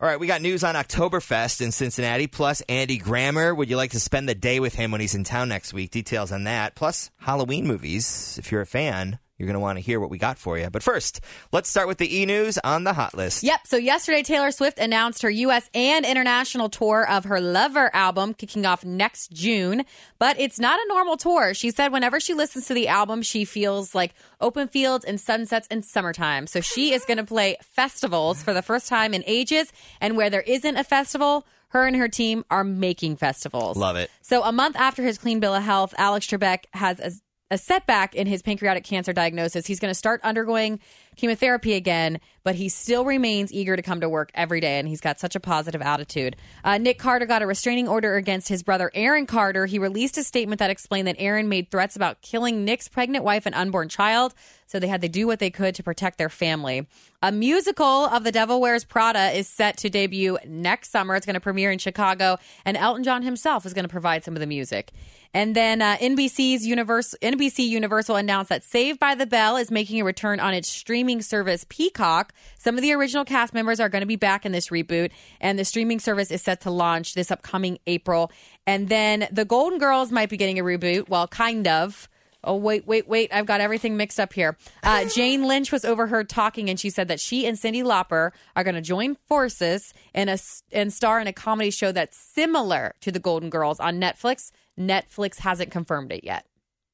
All 0.00 0.08
right, 0.08 0.18
we 0.18 0.26
got 0.26 0.42
news 0.42 0.64
on 0.64 0.74
Oktoberfest 0.74 1.60
in 1.60 1.70
Cincinnati, 1.70 2.26
plus 2.26 2.62
Andy 2.62 2.98
Grammer. 2.98 3.54
Would 3.54 3.70
you 3.70 3.76
like 3.76 3.92
to 3.92 4.00
spend 4.00 4.28
the 4.28 4.34
day 4.34 4.58
with 4.58 4.74
him 4.74 4.90
when 4.90 5.00
he's 5.00 5.14
in 5.14 5.22
town 5.22 5.48
next 5.48 5.72
week? 5.72 5.92
Details 5.92 6.32
on 6.32 6.42
that, 6.44 6.74
plus 6.74 7.12
Halloween 7.20 7.64
movies. 7.64 8.36
If 8.36 8.50
you're 8.50 8.60
a 8.60 8.66
fan, 8.66 9.20
you're 9.38 9.46
going 9.46 9.54
to 9.54 9.60
want 9.60 9.78
to 9.78 9.82
hear 9.82 9.98
what 9.98 10.10
we 10.10 10.18
got 10.18 10.38
for 10.38 10.56
you. 10.56 10.70
But 10.70 10.82
first, 10.82 11.20
let's 11.52 11.68
start 11.68 11.88
with 11.88 11.98
the 11.98 12.20
e 12.20 12.24
news 12.24 12.56
on 12.62 12.84
the 12.84 12.92
hot 12.92 13.14
list. 13.14 13.42
Yep. 13.42 13.66
So 13.66 13.76
yesterday, 13.76 14.22
Taylor 14.22 14.50
Swift 14.52 14.78
announced 14.78 15.22
her 15.22 15.30
U.S. 15.30 15.68
and 15.74 16.04
international 16.04 16.68
tour 16.68 17.08
of 17.08 17.24
her 17.24 17.40
Lover 17.40 17.90
album 17.94 18.34
kicking 18.34 18.64
off 18.64 18.84
next 18.84 19.32
June. 19.32 19.84
But 20.18 20.38
it's 20.38 20.60
not 20.60 20.78
a 20.78 20.88
normal 20.88 21.16
tour. 21.16 21.52
She 21.54 21.70
said 21.70 21.92
whenever 21.92 22.20
she 22.20 22.34
listens 22.34 22.66
to 22.66 22.74
the 22.74 22.88
album, 22.88 23.22
she 23.22 23.44
feels 23.44 23.94
like 23.94 24.14
open 24.40 24.68
fields 24.68 25.04
and 25.04 25.20
sunsets 25.20 25.66
and 25.70 25.84
summertime. 25.84 26.46
So 26.46 26.60
she 26.60 26.92
is 26.92 27.04
going 27.04 27.18
to 27.18 27.24
play 27.24 27.56
festivals 27.60 28.42
for 28.42 28.52
the 28.52 28.62
first 28.62 28.88
time 28.88 29.14
in 29.14 29.24
ages. 29.26 29.72
And 30.00 30.16
where 30.16 30.30
there 30.30 30.42
isn't 30.42 30.76
a 30.76 30.84
festival, 30.84 31.44
her 31.68 31.88
and 31.88 31.96
her 31.96 32.08
team 32.08 32.44
are 32.50 32.62
making 32.62 33.16
festivals. 33.16 33.76
Love 33.76 33.96
it. 33.96 34.08
So 34.22 34.44
a 34.44 34.52
month 34.52 34.76
after 34.76 35.02
his 35.02 35.18
clean 35.18 35.40
bill 35.40 35.54
of 35.54 35.62
health, 35.64 35.92
Alex 35.98 36.26
Trebek 36.28 36.66
has 36.72 37.20
a 37.50 37.58
setback 37.58 38.14
in 38.14 38.26
his 38.26 38.42
pancreatic 38.42 38.84
cancer 38.84 39.12
diagnosis. 39.12 39.66
He's 39.66 39.80
going 39.80 39.90
to 39.90 39.98
start 39.98 40.20
undergoing 40.22 40.80
chemotherapy 41.16 41.74
again, 41.74 42.20
but 42.42 42.54
he 42.54 42.68
still 42.68 43.04
remains 43.04 43.52
eager 43.52 43.76
to 43.76 43.82
come 43.82 44.00
to 44.00 44.08
work 44.08 44.30
every 44.34 44.60
day, 44.60 44.78
and 44.78 44.86
he's 44.86 45.00
got 45.00 45.18
such 45.18 45.34
a 45.34 45.40
positive 45.40 45.80
attitude. 45.80 46.36
Uh, 46.62 46.78
Nick 46.78 46.98
Carter 46.98 47.26
got 47.26 47.42
a 47.42 47.46
restraining 47.46 47.88
order 47.88 48.16
against 48.16 48.48
his 48.48 48.62
brother 48.62 48.90
Aaron 48.94 49.26
Carter. 49.26 49.66
He 49.66 49.78
released 49.78 50.18
a 50.18 50.22
statement 50.22 50.58
that 50.58 50.70
explained 50.70 51.08
that 51.08 51.16
Aaron 51.18 51.48
made 51.48 51.70
threats 51.70 51.96
about 51.96 52.20
killing 52.20 52.64
Nick's 52.64 52.88
pregnant 52.88 53.24
wife 53.24 53.46
and 53.46 53.54
unborn 53.54 53.88
child, 53.88 54.34
so 54.66 54.78
they 54.78 54.88
had 54.88 55.02
to 55.02 55.08
do 55.08 55.26
what 55.26 55.38
they 55.38 55.50
could 55.50 55.74
to 55.74 55.82
protect 55.82 56.18
their 56.18 56.28
family. 56.28 56.86
A 57.22 57.32
musical 57.32 58.06
of 58.06 58.24
The 58.24 58.32
Devil 58.32 58.60
Wears 58.60 58.84
Prada 58.84 59.30
is 59.30 59.48
set 59.48 59.78
to 59.78 59.90
debut 59.90 60.38
next 60.46 60.90
summer. 60.90 61.16
It's 61.16 61.26
going 61.26 61.34
to 61.34 61.40
premiere 61.40 61.70
in 61.70 61.78
Chicago, 61.78 62.38
and 62.64 62.76
Elton 62.76 63.04
John 63.04 63.22
himself 63.22 63.64
is 63.64 63.72
going 63.72 63.84
to 63.84 63.90
provide 63.90 64.24
some 64.24 64.34
of 64.34 64.40
the 64.40 64.46
music. 64.46 64.92
And 65.34 65.56
then 65.56 65.82
uh, 65.82 65.96
NBC's 65.96 66.64
Universal, 66.64 67.18
NBC 67.20 67.66
Universal 67.66 68.16
announced 68.16 68.50
that 68.50 68.62
Saved 68.62 69.00
by 69.00 69.16
the 69.16 69.26
Bell 69.26 69.56
is 69.56 69.68
making 69.70 70.00
a 70.00 70.04
return 70.04 70.38
on 70.38 70.54
its 70.54 70.68
streaming 70.68 71.03
service 71.20 71.64
Peacock. 71.68 72.32
Some 72.58 72.76
of 72.76 72.82
the 72.82 72.92
original 72.92 73.24
cast 73.24 73.54
members 73.54 73.80
are 73.80 73.88
going 73.88 74.02
to 74.02 74.06
be 74.06 74.16
back 74.16 74.44
in 74.44 74.52
this 74.52 74.68
reboot, 74.68 75.10
and 75.40 75.58
the 75.58 75.64
streaming 75.64 76.00
service 76.00 76.30
is 76.30 76.42
set 76.42 76.62
to 76.62 76.70
launch 76.70 77.14
this 77.14 77.30
upcoming 77.30 77.78
April. 77.86 78.30
And 78.66 78.88
then 78.88 79.28
the 79.30 79.44
Golden 79.44 79.78
Girls 79.78 80.10
might 80.10 80.30
be 80.30 80.36
getting 80.36 80.58
a 80.58 80.64
reboot. 80.64 81.08
Well, 81.08 81.28
kind 81.28 81.66
of. 81.68 82.08
Oh, 82.46 82.56
wait, 82.56 82.86
wait, 82.86 83.08
wait. 83.08 83.32
I've 83.32 83.46
got 83.46 83.60
everything 83.60 83.96
mixed 83.96 84.20
up 84.20 84.32
here. 84.32 84.56
Uh, 84.82 85.04
Jane 85.14 85.44
Lynch 85.44 85.72
was 85.72 85.84
overheard 85.84 86.28
talking, 86.28 86.68
and 86.68 86.78
she 86.78 86.90
said 86.90 87.08
that 87.08 87.20
she 87.20 87.46
and 87.46 87.56
Cyndi 87.56 87.82
Lauper 87.82 88.32
are 88.54 88.64
going 88.64 88.74
to 88.74 88.82
join 88.82 89.14
forces 89.26 89.94
and, 90.14 90.28
a, 90.28 90.38
and 90.72 90.92
star 90.92 91.20
in 91.20 91.26
a 91.26 91.32
comedy 91.32 91.70
show 91.70 91.90
that's 91.90 92.16
similar 92.16 92.94
to 93.00 93.10
The 93.10 93.18
Golden 93.18 93.50
Girls 93.50 93.80
on 93.80 93.98
Netflix. 93.98 94.50
Netflix 94.78 95.38
hasn't 95.38 95.70
confirmed 95.70 96.12
it 96.12 96.24
yet. 96.24 96.46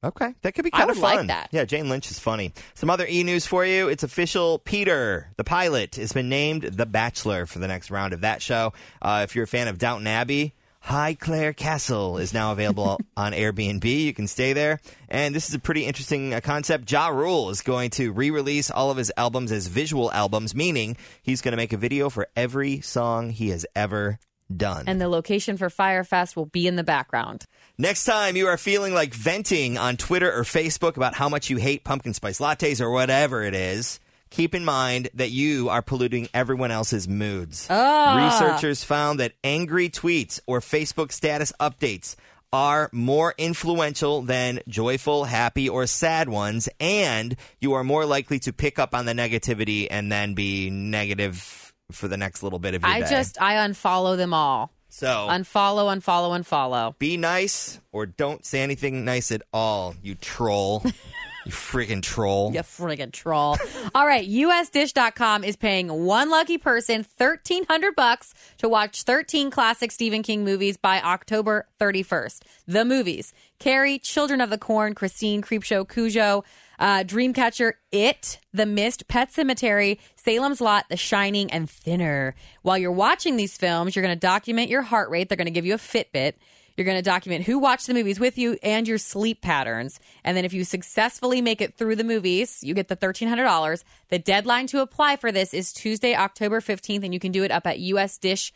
Okay, 0.02 0.34
that 0.42 0.54
could 0.54 0.64
be 0.64 0.70
I 0.72 0.78
kind 0.78 0.88
would 0.88 0.96
of 0.96 1.02
fun. 1.02 1.16
like 1.16 1.26
that. 1.26 1.48
Yeah, 1.52 1.64
Jane 1.66 1.88
Lynch 1.90 2.10
is 2.10 2.18
funny. 2.18 2.52
Some 2.74 2.88
other 2.88 3.06
e 3.06 3.22
news 3.22 3.44
for 3.46 3.66
you. 3.66 3.88
It's 3.88 4.02
official. 4.02 4.58
Peter, 4.58 5.28
the 5.36 5.44
pilot, 5.44 5.96
has 5.96 6.12
been 6.12 6.28
named 6.30 6.62
the 6.62 6.86
Bachelor 6.86 7.44
for 7.44 7.58
the 7.58 7.68
next 7.68 7.90
round 7.90 8.14
of 8.14 8.22
that 8.22 8.40
show. 8.40 8.72
Uh, 9.02 9.20
if 9.24 9.34
you're 9.34 9.44
a 9.44 9.48
fan 9.48 9.68
of 9.68 9.76
Downton 9.76 10.06
Abbey, 10.06 10.54
Highclere 10.86 11.54
Castle 11.54 12.16
is 12.16 12.32
now 12.32 12.52
available 12.52 12.98
on 13.16 13.32
Airbnb. 13.32 13.84
You 13.84 14.14
can 14.14 14.26
stay 14.26 14.54
there. 14.54 14.80
And 15.10 15.34
this 15.34 15.50
is 15.50 15.54
a 15.54 15.58
pretty 15.58 15.84
interesting 15.84 16.32
uh, 16.32 16.40
concept. 16.40 16.90
Ja 16.90 17.08
Rule 17.08 17.50
is 17.50 17.60
going 17.60 17.90
to 17.90 18.12
re 18.12 18.30
release 18.30 18.70
all 18.70 18.90
of 18.90 18.96
his 18.96 19.12
albums 19.18 19.52
as 19.52 19.66
visual 19.66 20.10
albums, 20.12 20.54
meaning 20.54 20.96
he's 21.22 21.42
going 21.42 21.52
to 21.52 21.58
make 21.58 21.74
a 21.74 21.76
video 21.76 22.08
for 22.08 22.26
every 22.34 22.80
song 22.80 23.28
he 23.28 23.50
has 23.50 23.66
ever 23.76 24.18
done. 24.56 24.84
And 24.86 25.00
the 25.00 25.08
location 25.08 25.56
for 25.56 25.70
Fyre 25.70 26.04
Fest 26.04 26.36
will 26.36 26.46
be 26.46 26.66
in 26.66 26.76
the 26.76 26.84
background. 26.84 27.46
Next 27.78 28.04
time 28.04 28.36
you 28.36 28.46
are 28.46 28.58
feeling 28.58 28.94
like 28.94 29.14
venting 29.14 29.78
on 29.78 29.96
Twitter 29.96 30.32
or 30.32 30.42
Facebook 30.42 30.96
about 30.96 31.14
how 31.14 31.28
much 31.28 31.50
you 31.50 31.56
hate 31.56 31.84
pumpkin 31.84 32.14
spice 32.14 32.38
lattes 32.38 32.80
or 32.80 32.90
whatever 32.90 33.42
it 33.42 33.54
is, 33.54 34.00
keep 34.30 34.54
in 34.54 34.64
mind 34.64 35.08
that 35.14 35.30
you 35.30 35.68
are 35.68 35.82
polluting 35.82 36.28
everyone 36.34 36.70
else's 36.70 37.08
moods. 37.08 37.66
Ah. 37.70 38.26
Researchers 38.26 38.84
found 38.84 39.20
that 39.20 39.32
angry 39.42 39.88
tweets 39.88 40.40
or 40.46 40.60
Facebook 40.60 41.12
status 41.12 41.52
updates 41.60 42.16
are 42.52 42.90
more 42.92 43.34
influential 43.38 44.22
than 44.22 44.60
joyful, 44.66 45.24
happy, 45.24 45.68
or 45.68 45.86
sad 45.86 46.28
ones, 46.28 46.68
and 46.80 47.36
you 47.60 47.74
are 47.74 47.84
more 47.84 48.04
likely 48.04 48.40
to 48.40 48.52
pick 48.52 48.78
up 48.78 48.94
on 48.94 49.06
the 49.06 49.12
negativity 49.12 49.86
and 49.88 50.10
then 50.10 50.34
be 50.34 50.68
negative 50.68 51.59
for 51.92 52.08
the 52.08 52.16
next 52.16 52.42
little 52.42 52.58
bit 52.58 52.74
of 52.74 52.82
your 52.82 52.90
I 52.90 53.00
day. 53.00 53.10
just, 53.10 53.40
I 53.40 53.54
unfollow 53.66 54.16
them 54.16 54.32
all. 54.34 54.72
so 54.88 55.06
Unfollow, 55.30 55.94
unfollow, 55.96 56.38
unfollow. 56.40 56.98
be 56.98 57.16
nice 57.16 57.80
or 57.92 58.06
don't 58.06 58.44
say 58.44 58.60
anything 58.60 59.04
nice 59.04 59.30
at 59.32 59.42
all, 59.52 59.94
you 60.02 60.14
troll. 60.14 60.84
you 61.44 61.52
freaking 61.52 62.02
troll. 62.02 62.52
You 62.52 62.60
friggin' 62.60 63.12
troll. 63.12 63.56
All 63.94 64.06
right, 64.06 64.28
USDish.com 64.28 65.44
is 65.44 65.56
paying 65.56 65.88
one 65.88 66.30
lucky 66.30 66.58
person 66.58 67.02
thirteen 67.02 67.64
hundred 67.66 67.96
bucks 67.96 68.34
to 68.58 68.68
watch 68.68 69.02
thirteen 69.02 69.50
classic 69.50 69.92
Stephen 69.92 70.22
King 70.22 70.44
movies 70.44 70.76
by 70.76 71.00
October 71.00 71.66
thirty 71.78 72.02
first. 72.02 72.44
The 72.66 72.84
movies: 72.84 73.32
Carrie, 73.58 73.98
Children 73.98 74.40
of 74.40 74.50
the 74.50 74.58
Corn, 74.58 74.94
Christine, 74.94 75.42
Creepshow, 75.42 75.88
Cujo, 75.88 76.44
uh, 76.78 77.04
Dreamcatcher, 77.04 77.72
It, 77.92 78.38
The 78.52 78.66
Mist, 78.66 79.08
Pet 79.08 79.30
Sematary, 79.30 79.98
Salem's 80.16 80.60
Lot, 80.60 80.86
The 80.88 80.96
Shining, 80.96 81.50
and 81.50 81.68
Thinner. 81.68 82.34
While 82.62 82.78
you're 82.78 82.92
watching 82.92 83.36
these 83.36 83.56
films, 83.56 83.94
you're 83.94 84.04
going 84.04 84.16
to 84.16 84.20
document 84.20 84.70
your 84.70 84.82
heart 84.82 85.10
rate. 85.10 85.28
They're 85.28 85.36
going 85.36 85.46
to 85.46 85.50
give 85.52 85.66
you 85.66 85.74
a 85.74 85.78
Fitbit. 85.78 86.34
You're 86.76 86.84
going 86.84 86.98
to 86.98 87.02
document 87.02 87.44
who 87.44 87.58
watched 87.58 87.86
the 87.86 87.94
movies 87.94 88.20
with 88.20 88.38
you 88.38 88.58
and 88.62 88.86
your 88.86 88.98
sleep 88.98 89.40
patterns. 89.42 90.00
And 90.24 90.36
then 90.36 90.44
if 90.44 90.52
you 90.52 90.64
successfully 90.64 91.40
make 91.42 91.60
it 91.60 91.74
through 91.76 91.96
the 91.96 92.04
movies, 92.04 92.62
you 92.62 92.74
get 92.74 92.88
the 92.88 92.96
$1,300. 92.96 93.84
The 94.08 94.18
deadline 94.18 94.66
to 94.68 94.80
apply 94.80 95.16
for 95.16 95.32
this 95.32 95.52
is 95.54 95.72
Tuesday, 95.72 96.14
October 96.14 96.60
15th, 96.60 97.04
and 97.04 97.12
you 97.14 97.20
can 97.20 97.32
do 97.32 97.44
it 97.44 97.50
up 97.50 97.66
at 97.66 97.78
usdish.com. 97.78 98.52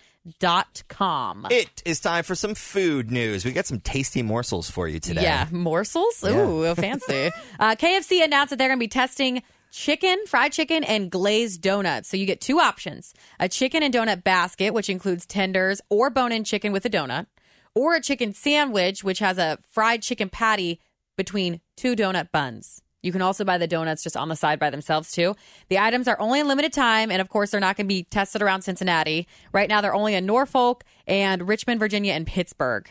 It 1.51 1.83
is 1.85 2.01
time 2.01 2.25
for 2.25 2.35
some 2.35 2.55
food 2.55 3.11
news. 3.11 3.45
We 3.45 3.53
got 3.53 3.67
some 3.67 3.81
tasty 3.81 4.23
morsels 4.23 4.71
for 4.71 4.89
you 4.89 5.01
today. 5.01 5.23
Yeah, 5.23 5.47
morsels. 5.51 6.25
Ooh, 6.25 6.75
fancy. 6.75 7.31
uh, 7.61 7.75
KFC 7.77 8.25
announced 8.25 8.51
that 8.51 8.59
they're 8.59 8.69
going 8.69 8.79
to 8.79 8.85
be 8.85 8.89
testing 8.89 9.43
chicken, 9.75 10.25
fried 10.27 10.53
chicken, 10.53 10.85
and 10.85 11.11
glazed 11.11 11.61
donuts. 11.61 12.09
So 12.09 12.17
you 12.17 12.27
get 12.27 12.41
two 12.41 12.61
options 12.61 13.13
a 13.41 13.49
chicken 13.49 13.83
and 13.83 13.93
donut 13.93 14.23
basket, 14.23 14.73
which 14.73 14.89
includes 14.89 15.27
tenders 15.27 15.81
or 15.91 16.11
bone 16.11 16.33
in 16.33 16.45
chicken 16.45 16.73
with 16.73 16.85
a 16.87 16.91
donut, 16.91 17.27
or 17.75 17.95
a 17.95 18.01
chicken 18.01 18.33
sandwich, 18.33 19.03
which 19.05 19.19
has 19.19 19.39
a 19.39 19.59
fried 19.71 20.03
chicken 20.03 20.29
patty 20.29 20.81
between 21.17 21.61
two 21.77 21.95
donut 21.95 22.31
buns. 22.33 22.83
You 23.03 23.13
can 23.13 23.21
also 23.21 23.45
buy 23.45 23.59
the 23.59 23.67
donuts 23.67 24.03
just 24.03 24.17
on 24.17 24.29
the 24.29 24.37
side 24.37 24.59
by 24.59 24.71
themselves 24.71 25.13
too. 25.13 25.37
The 25.69 25.79
items 25.79 26.09
are 26.09 26.19
only 26.19 26.41
in 26.41 26.49
limited 26.49 26.73
time, 26.73 27.11
and 27.11 27.21
of 27.21 27.29
course, 27.29 27.51
they're 27.51 27.61
not 27.61 27.77
going 27.77 27.87
to 27.87 27.95
be 27.95 28.05
tested 28.05 28.41
around 28.41 28.63
Cincinnati. 28.63 29.29
Right 29.53 29.69
now, 29.69 29.83
they're 29.83 29.95
only 29.95 30.15
in 30.15 30.25
Norfolk 30.25 30.85
and 31.07 31.47
Richmond, 31.47 31.81
Virginia, 31.81 32.15
and 32.15 32.27
Pittsburgh. 32.27 32.89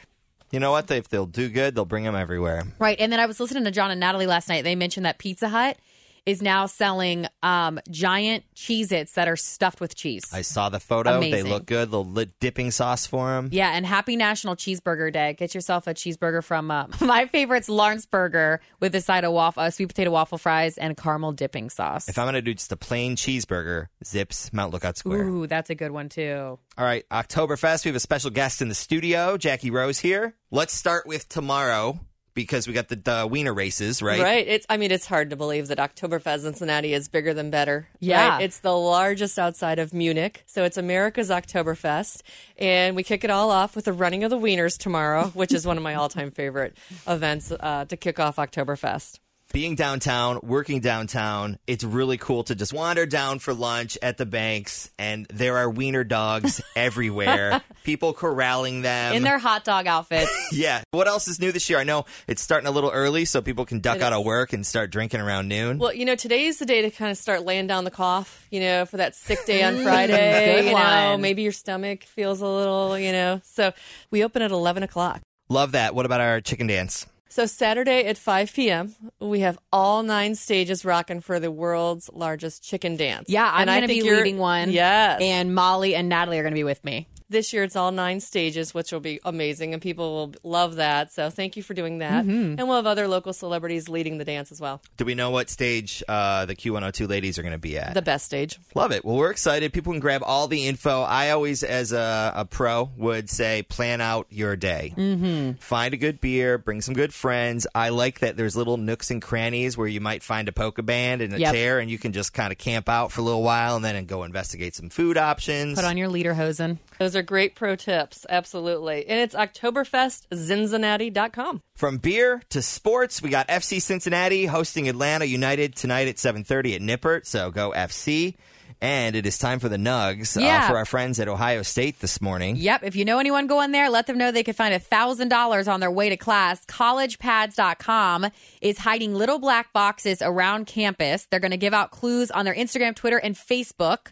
You 0.52 0.60
know 0.60 0.70
what? 0.70 0.92
If 0.92 1.10
they'll 1.10 1.26
do 1.26 1.50
good, 1.50 1.74
they'll 1.74 1.86
bring 1.86 2.04
them 2.04 2.16
everywhere. 2.16 2.64
Right. 2.78 3.00
And 3.00 3.12
then 3.12 3.20
I 3.20 3.26
was 3.26 3.40
listening 3.40 3.64
to 3.64 3.72
John 3.72 3.90
and 3.90 4.00
Natalie 4.00 4.28
last 4.28 4.48
night. 4.48 4.64
They 4.64 4.76
mentioned 4.76 5.04
that 5.08 5.18
Pizza 5.18 5.50
Hut 5.50 5.78
is 6.25 6.41
now 6.41 6.66
selling 6.66 7.28
um, 7.41 7.79
giant 7.89 8.44
Cheez 8.56 8.91
Its 8.91 9.13
that 9.13 9.28
are 9.28 9.35
stuffed 9.35 9.81
with 9.81 9.95
cheese. 9.95 10.23
I 10.31 10.41
saw 10.41 10.69
the 10.69 10.79
photo. 10.79 11.17
Amazing. 11.17 11.44
They 11.44 11.50
look 11.50 11.66
good. 11.66 11.91
The 11.91 12.29
dipping 12.39 12.72
sauce 12.72 13.06
for 13.06 13.28
them. 13.29 13.50
yeah, 13.51 13.72
and 13.72 13.85
happy 13.85 14.16
National 14.16 14.56
Cheeseburger 14.56 15.11
Day. 15.11 15.34
Get 15.34 15.53
yourself 15.53 15.88
a 15.88 15.94
cheeseburger 15.94 16.44
from 16.44 16.72
uh, 16.72 16.88
my 17.01 17.25
favorite's 17.25 17.69
Lawrence 17.69 18.06
Burger 18.06 18.61
with 18.79 18.95
a 18.95 19.01
side 19.01 19.23
of 19.23 19.34
waffle, 19.34 19.63
uh, 19.63 19.69
sweet 19.69 19.88
potato 19.88 20.11
waffle 20.11 20.38
fries 20.38 20.78
and 20.78 20.95
caramel 20.95 21.34
dipping 21.34 21.69
sauce. 21.69 22.07
If 22.07 22.17
I'm 22.17 22.25
going 22.25 22.35
to 22.35 22.41
do 22.41 22.53
just 22.53 22.72
a 22.72 22.78
plain 22.78 23.16
cheeseburger, 23.16 23.88
Zips, 24.03 24.51
Mount 24.53 24.73
Lookout 24.73 24.97
Square. 24.97 25.28
Ooh, 25.28 25.47
that's 25.47 25.69
a 25.69 25.75
good 25.75 25.91
one 25.91 26.09
too. 26.09 26.59
All 26.78 26.85
right, 26.85 27.07
Oktoberfest. 27.09 27.85
We 27.85 27.90
have 27.90 27.96
a 27.96 27.99
special 27.99 28.29
guest 28.31 28.61
in 28.61 28.69
the 28.69 28.76
studio, 28.76 29.37
Jackie 29.37 29.72
Rose 29.72 29.99
here. 29.99 30.35
Let's 30.52 30.73
start 30.73 31.05
with 31.05 31.28
tomorrow 31.29 31.99
because 32.34 32.68
we 32.68 32.74
got 32.74 32.88
the, 32.90 32.96
the 32.96 33.28
wiener 33.30 33.53
races, 33.53 34.02
right? 34.02 34.22
Right. 34.22 34.47
It's. 34.47 34.66
I 34.70 34.78
mean, 34.78 34.91
it's 34.91 35.06
hard 35.06 35.30
to 35.32 35.35
believe 35.35 35.68
that 35.68 35.78
Oktoberfest 35.78 36.46
in 36.46 36.53
Cincinnati 36.53 36.94
is 36.94 37.08
bigger 37.08 37.34
than 37.34 37.50
better. 37.50 37.88
Yeah. 38.00 38.30
Right? 38.30 38.44
It's 38.44 38.59
the 38.59 38.76
largest 38.76 39.38
outside 39.38 39.80
of 39.80 39.94
Munich, 39.94 40.44
so 40.46 40.64
it's 40.64 40.78
America's 40.78 41.30
Oktoberfest, 41.30 42.22
and 42.58 42.96
we 42.96 43.03
kick 43.03 43.24
it 43.24 43.30
all 43.30 43.52
off 43.52 43.76
with 43.76 43.85
the 43.85 43.94
running 43.94 44.24
of 44.24 44.30
the 44.30 44.40
wieners 44.40 44.78
tomorrow, 44.78 45.28
which 45.34 45.52
is 45.52 45.66
one 45.66 45.78
of 45.78 45.84
my 45.84 45.96
all-time 45.96 46.32
favorite 46.32 46.78
events 47.08 47.52
uh, 47.52 47.85
to 47.85 47.97
kick 47.97 48.20
off 48.20 48.38
Oktoberfest. 48.38 49.20
Being 49.53 49.76
downtown, 49.76 50.40
working 50.41 50.79
downtown, 50.79 51.59
it's 51.67 51.84
really 51.84 52.17
cool 52.17 52.44
to 52.44 52.55
just 52.55 52.73
wander 52.73 53.05
down 53.05 53.38
for 53.38 53.53
lunch 53.53 54.00
at 54.02 54.17
the 54.17 54.26
banks, 54.26 54.90
and 54.97 55.28
there 55.32 55.58
are 55.58 55.70
wiener 55.70 56.03
dogs 56.03 56.59
everywhere. 56.76 57.61
People 57.84 58.14
corralling 58.14 58.82
them 58.82 59.14
in 59.14 59.22
their 59.22 59.38
hot 59.38 59.64
dog 59.64 59.85
outfits. 59.85 60.32
yeah. 60.52 60.82
What 60.90 61.08
else 61.08 61.28
is 61.28 61.40
new 61.40 61.52
this 61.52 61.70
year? 61.70 61.78
I 61.78 61.84
know 61.84 62.05
it's 62.28 62.41
starting 62.41 62.67
a 62.67 62.72
little 62.72 62.90
early, 62.90 63.26
so 63.26 63.44
people 63.44 63.66
can 63.66 63.79
duck 63.79 63.97
It 63.97 64.02
out 64.02 64.11
is. 64.11 64.20
of 64.20 64.26
work 64.26 64.53
and 64.53 64.66
start 64.66 64.91
drinking 64.91 65.22
around 65.22 65.47
noon. 65.47 65.78
Well, 65.78 65.94
you 65.94 66.05
know, 66.05 66.16
today's 66.16 66.58
the 66.58 66.66
day 66.66 66.82
to 66.82 66.90
kind 66.90 67.11
of 67.11 67.17
start 67.17 67.46
laying 67.46 67.67
down 67.67 67.84
the 67.84 67.91
cough, 67.91 68.47
you 68.50 68.59
know, 68.59 68.88
for 68.88 68.97
that 68.97 69.16
sick 69.16 69.46
day 69.46 69.64
on 69.64 69.76
mm, 69.76 69.84
Friday. 69.84 70.55
good 70.55 70.66
you 70.66 70.73
know, 70.73 71.17
maybe 71.20 71.44
your 71.44 71.52
stomach 71.52 72.03
feels 72.05 72.41
a 72.41 72.47
little, 72.47 72.97
you 72.97 73.11
know. 73.11 73.40
So 73.44 73.72
we 74.09 74.23
open 74.23 74.41
at 74.41 74.50
11 74.50 74.82
o'clock. 74.82 75.22
Love 75.47 75.73
that. 75.73 75.94
What 75.94 76.08
about 76.08 76.22
our 76.22 76.41
chicken 76.41 76.66
dance? 76.66 77.05
So 77.34 77.47
Saturday 77.47 78.06
at 78.06 78.20
5 78.20 78.53
p.m., 78.53 78.94
we 79.20 79.40
have 79.40 79.58
all 79.72 80.03
nine 80.03 80.35
stages 80.35 80.85
rocking 80.85 81.20
for 81.20 81.40
the 81.40 81.50
world's 81.50 82.08
largest 82.14 82.64
chicken 82.64 82.96
dance. 82.96 83.28
Yeah, 83.28 83.50
I'm 83.52 83.66
going 83.66 83.82
to 83.82 83.88
be 83.88 84.03
leading 84.03 84.38
one. 84.38 84.70
Yes. 84.70 85.20
And 85.20 85.56
Molly 85.56 85.96
and 85.96 86.08
Natalie 86.08 86.38
are 86.38 86.44
going 86.44 86.53
to 86.53 86.56
be 86.56 86.64
with 86.64 86.84
me. 86.84 87.08
This 87.29 87.53
year 87.53 87.64
it's 87.64 87.75
all 87.75 87.91
nine 87.91 88.20
stages, 88.20 88.73
which 88.73 88.91
will 88.91 88.99
be 88.99 89.20
amazing, 89.23 89.73
and 89.73 89.81
people 89.81 90.14
will 90.14 90.34
love 90.43 90.75
that. 90.75 91.11
So 91.14 91.29
thank 91.29 91.55
you 91.58 91.64
for 91.64 91.73
doing 91.73 91.99
that. 91.99 92.25
Mm-hmm. 92.25 92.59
And 92.59 92.67
we'll 92.67 92.78
have 92.78 92.87
other 92.87 93.08
local 93.08 93.34
celebrities 93.34 93.90
leading 93.90 94.17
the 94.17 94.25
dance 94.25 94.52
as 94.52 94.59
well. 94.59 94.81
Do 94.97 95.05
we 95.05 95.16
know 95.16 95.29
what 95.29 95.49
stage 95.49 96.03
uh, 96.08 96.46
the 96.46 96.55
Q102 96.55 97.08
ladies 97.08 97.37
are 97.37 97.41
going 97.43 97.53
to 97.53 97.58
be 97.58 97.78
at? 97.78 97.93
The 97.93 98.02
best 98.02 98.25
stage. 98.25 98.59
Love 98.75 98.91
it. 98.91 99.05
Well, 99.05 99.16
we're 99.16 99.31
excited. 99.31 99.73
People 99.73 99.93
can 99.93 99.99
grab 99.99 100.23
all 100.25 100.47
the 100.47 100.67
info. 100.67 101.02
I 101.02 101.29
always, 101.31 101.64
as 101.64 101.91
a, 101.93 102.34
a 102.35 102.46
pro, 102.46 102.90
would 102.97 103.29
say 103.29 103.64
plan 103.64 104.02
out 104.02 104.28
your 104.29 104.55
day. 104.55 104.93
Mm-hmm. 104.97 105.52
Find 105.59 105.93
a 105.93 105.97
good 105.97 106.19
beer, 106.19 106.58
bring 106.58 106.81
some 106.81 106.93
good 106.93 107.14
friends. 107.14 107.67
I 107.76 107.90
like 107.90 108.19
that 108.19 108.37
there's 108.37 108.55
little 108.55 108.78
nooks 108.78 109.11
and 109.11 109.22
crannies 109.22 109.78
where 109.78 109.87
you 109.87 110.02
might 110.02 110.23
find 110.23 110.47
a 110.47 110.52
polka 110.52 110.81
band 110.84 111.22
and 111.22 111.34
a 111.34 111.43
Yep. 111.43 111.53
chair, 111.53 111.79
and 111.79 111.91
you 111.91 111.97
can 111.97 112.14
just 112.14 112.31
kind 112.34 112.52
of 112.52 112.58
camp 112.58 112.87
out 112.87 113.11
for 113.11 113.19
a 113.22 113.23
little 113.23 113.43
while 113.43 113.76
and 113.76 113.84
then 113.84 114.05
go 114.05 114.23
investigate 114.23 114.76
some 114.76 114.90
food 114.90 115.17
options. 115.17 115.76
Put 115.76 115.84
on 115.85 115.97
your 115.97 116.09
lederhosen. 116.09 116.78
Those 116.99 117.16
are 117.16 117.22
great 117.22 117.55
pro 117.55 117.75
tips. 117.75 118.25
Absolutely. 118.29 119.07
And 119.07 119.19
it's 119.19 119.35
OktoberfestZinzinnati.com. 119.35 121.61
From 121.75 121.97
beer 121.97 122.41
to 122.49 122.61
sports, 122.61 123.22
we 123.22 123.29
got 123.29 123.47
FC 123.47 123.81
Cincinnati 123.81 124.45
hosting 124.45 124.90
Atlanta 124.90 125.25
United 125.25 125.75
tonight 125.75 126.07
at 126.07 126.17
7:30 126.17 126.75
at 126.75 126.81
Nippert. 126.81 127.25
So 127.25 127.51
go 127.51 127.72
FC. 127.72 128.35
And 128.81 129.16
it 129.16 129.25
is 129.25 129.37
time 129.37 129.59
for 129.59 129.69
the 129.69 129.78
Nugs 129.78 130.35
uh, 130.35 130.67
for 130.67 130.75
our 130.75 130.84
friends 130.84 131.17
at 131.22 131.29
Ohio 131.29 131.61
State 131.61 132.01
this 132.01 132.22
morning. 132.22 132.57
Yep. 132.57 132.84
If 132.84 132.97
you 132.97 133.05
know 133.05 133.17
anyone 133.17 133.47
going 133.47 133.72
there, 133.72 133.90
let 133.90 134.07
them 134.07 134.17
know 134.17 134.31
they 134.31 134.43
could 134.43 134.57
find 134.57 134.73
$1,000 134.73 135.72
on 135.72 135.79
their 135.79 135.91
way 135.91 136.09
to 136.09 136.17
class. 136.17 136.66
CollegePads.com 136.66 138.28
is 138.61 138.78
hiding 138.78 139.16
little 139.16 139.40
black 139.40 139.72
boxes 139.72 140.22
around 140.22 140.67
campus. 140.67 141.28
They're 141.28 141.40
going 141.40 141.51
to 141.51 141.57
give 141.57 141.73
out 141.73 141.91
clues 141.91 142.29
on 142.29 142.43
their 142.43 142.55
Instagram, 142.55 142.93
Twitter, 142.93 143.17
and 143.17 143.35
Facebook. 143.35 144.11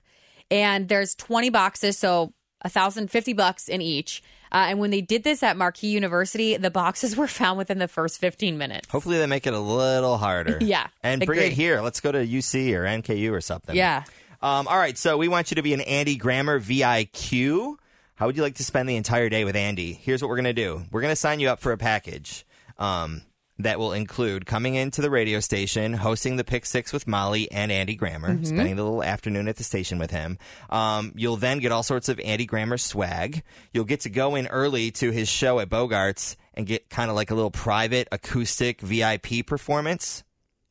And 0.49 0.87
there's 0.87 1.15
20 1.15 1.49
boxes, 1.49 1.97
so 1.97 2.33
1,050 2.63 3.33
bucks 3.33 3.67
in 3.67 3.81
each. 3.81 4.21
Uh, 4.51 4.65
and 4.67 4.79
when 4.79 4.91
they 4.91 5.01
did 5.01 5.23
this 5.23 5.43
at 5.43 5.55
Marquette 5.55 5.83
University, 5.83 6.57
the 6.57 6.69
boxes 6.71 7.15
were 7.17 7.27
found 7.27 7.57
within 7.57 7.79
the 7.79 7.87
first 7.87 8.19
15 8.19 8.57
minutes. 8.57 8.87
Hopefully, 8.89 9.17
they 9.17 9.25
make 9.27 9.47
it 9.47 9.53
a 9.53 9.59
little 9.59 10.17
harder. 10.17 10.57
Yeah, 10.61 10.87
and 11.03 11.25
bring 11.25 11.39
it 11.39 11.53
here. 11.53 11.81
Let's 11.81 11.99
go 11.99 12.11
to 12.11 12.19
UC 12.25 12.73
or 12.73 12.83
NKU 12.83 13.31
or 13.31 13.41
something. 13.41 13.75
Yeah. 13.75 14.03
Um, 14.41 14.67
all 14.67 14.77
right. 14.77 14.97
So 14.97 15.17
we 15.17 15.27
want 15.27 15.51
you 15.51 15.55
to 15.55 15.61
be 15.61 15.73
an 15.73 15.81
Andy 15.81 16.15
Grammer 16.15 16.59
VIQ. 16.59 17.75
How 18.15 18.25
would 18.27 18.35
you 18.35 18.43
like 18.43 18.55
to 18.55 18.63
spend 18.63 18.87
the 18.87 18.95
entire 18.95 19.29
day 19.29 19.43
with 19.43 19.55
Andy? 19.55 19.93
Here's 19.93 20.21
what 20.21 20.29
we're 20.29 20.35
gonna 20.35 20.53
do. 20.53 20.83
We're 20.91 21.01
gonna 21.01 21.15
sign 21.15 21.39
you 21.39 21.49
up 21.49 21.59
for 21.59 21.71
a 21.71 21.77
package. 21.77 22.45
Um, 22.77 23.21
that 23.63 23.79
will 23.79 23.93
include 23.93 24.45
coming 24.45 24.75
into 24.75 25.01
the 25.01 25.09
radio 25.09 25.39
station, 25.39 25.93
hosting 25.93 26.35
the 26.35 26.43
Pick 26.43 26.65
Six 26.65 26.91
with 26.93 27.07
Molly 27.07 27.51
and 27.51 27.71
Andy 27.71 27.95
Grammer, 27.95 28.29
Mm-hmm. 28.33 28.43
spending 28.45 28.75
the 28.75 28.83
little 28.83 29.03
afternoon 29.03 29.47
at 29.47 29.57
the 29.57 29.63
station 29.63 29.99
with 29.99 30.11
him. 30.11 30.37
Um, 30.69 31.13
you'll 31.15 31.37
then 31.37 31.59
get 31.59 31.71
all 31.71 31.83
sorts 31.83 32.09
of 32.09 32.19
Andy 32.21 32.45
Grammer 32.45 32.77
swag. 32.77 33.43
You'll 33.73 33.85
get 33.85 34.01
to 34.01 34.09
go 34.09 34.35
in 34.35 34.47
early 34.47 34.91
to 34.91 35.11
his 35.11 35.27
show 35.29 35.59
at 35.59 35.69
Bogarts 35.69 36.35
and 36.53 36.65
get 36.65 36.89
kind 36.89 37.09
of 37.09 37.15
like 37.15 37.31
a 37.31 37.35
little 37.35 37.51
private 37.51 38.07
acoustic 38.11 38.81
VIP 38.81 39.45
performance, 39.45 40.23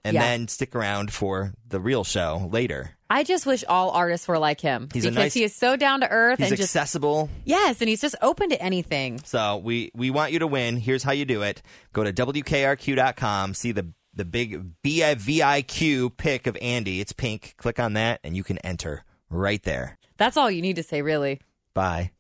and 0.05 0.15
Yeah. 0.15 0.21
then 0.23 0.49
stick 0.49 0.75
around 0.75 1.13
for 1.13 1.53
the 1.69 1.81
real 1.81 2.05
show 2.05 2.49
later. 2.53 2.97
I 3.13 3.25
just 3.25 3.45
wish 3.45 3.65
all 3.69 3.91
artists 3.91 4.29
were 4.29 4.39
like 4.39 4.61
him 4.61 4.89
He's 4.95 5.05
a 5.05 5.09
because 5.09 5.25
nice- 5.25 5.35
he 5.35 5.43
is 5.43 5.55
so 5.55 5.75
down 5.77 6.01
to 6.01 6.09
earth 6.09 6.39
He's 6.39 6.49
and 6.53 6.57
just 6.57 6.75
accessible. 6.77 7.29
yes, 7.45 7.81
and 7.81 7.89
he's 7.89 8.01
just 8.01 8.15
open 8.23 8.51
to 8.51 8.63
anything. 8.63 9.21
So 9.25 9.57
we 9.57 9.91
we 9.95 10.11
want 10.11 10.33
you 10.33 10.39
to 10.39 10.47
win. 10.47 10.77
Here's 10.77 11.03
how 11.03 11.11
you 11.13 11.25
do 11.25 11.43
it. 11.43 11.61
Go 11.93 12.05
to 12.05 12.13
wkrq.com, 12.13 13.55
see 13.55 13.73
the 13.73 13.89
the 14.15 14.25
big 14.25 14.81
BIVIQ 14.85 16.17
pick 16.17 16.47
of 16.47 16.57
Andy. 16.61 17.01
It's 17.01 17.13
pink. 17.13 17.55
Click 17.57 17.79
on 17.79 17.95
that 17.95 18.21
and 18.25 18.37
you 18.37 18.43
can 18.45 18.59
enter 18.59 19.05
right 19.29 19.63
there. 19.63 19.99
That's 20.17 20.37
all 20.37 20.51
you 20.51 20.63
need 20.63 20.77
to 20.77 20.83
say, 20.83 21.03
really. 21.03 21.41
Bye. 21.75 22.11